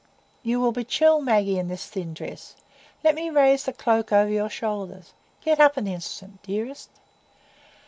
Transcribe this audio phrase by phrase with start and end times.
[0.41, 2.55] "You will be chill, Maggie, in this thin dress.
[3.03, 5.13] Let me raise the cloak over your shoulders.
[5.41, 6.89] Get up an instant, dearest."